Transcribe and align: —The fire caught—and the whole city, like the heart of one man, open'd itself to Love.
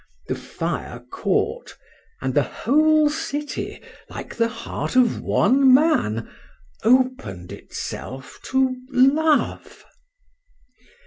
—The 0.29 0.33
fire 0.33 1.01
caught—and 1.11 2.33
the 2.33 2.41
whole 2.41 3.07
city, 3.07 3.83
like 4.09 4.33
the 4.33 4.47
heart 4.47 4.95
of 4.95 5.21
one 5.21 5.71
man, 5.71 6.27
open'd 6.83 7.51
itself 7.51 8.39
to 8.45 8.75
Love. 8.89 9.85